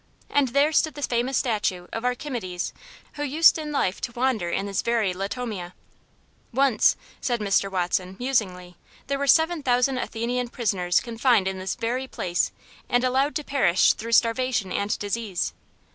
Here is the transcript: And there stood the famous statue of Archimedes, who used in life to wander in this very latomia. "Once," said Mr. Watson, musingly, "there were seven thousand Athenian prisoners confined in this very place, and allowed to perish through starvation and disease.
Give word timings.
And 0.31 0.47
there 0.47 0.71
stood 0.71 0.95
the 0.95 1.03
famous 1.03 1.37
statue 1.37 1.85
of 1.93 2.03
Archimedes, 2.03 2.73
who 3.13 3.21
used 3.23 3.59
in 3.59 3.71
life 3.71 4.01
to 4.01 4.11
wander 4.13 4.49
in 4.49 4.65
this 4.65 4.81
very 4.81 5.13
latomia. 5.13 5.73
"Once," 6.51 6.95
said 7.21 7.39
Mr. 7.39 7.69
Watson, 7.71 8.15
musingly, 8.19 8.77
"there 9.05 9.19
were 9.19 9.27
seven 9.27 9.61
thousand 9.61 9.99
Athenian 9.99 10.47
prisoners 10.47 11.01
confined 11.01 11.47
in 11.47 11.59
this 11.59 11.75
very 11.75 12.07
place, 12.07 12.51
and 12.89 13.03
allowed 13.03 13.35
to 13.35 13.43
perish 13.43 13.93
through 13.93 14.13
starvation 14.13 14.71
and 14.71 14.97
disease. 14.97 15.53